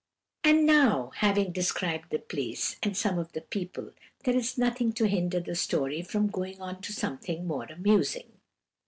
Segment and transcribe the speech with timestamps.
[0.43, 3.91] "And now, having described the place, and some of the people,
[4.23, 8.39] there is nothing to hinder the story from going on to something more amusing.